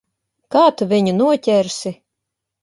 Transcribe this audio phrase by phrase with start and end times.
[0.55, 1.93] Kā tu viņu noķersi?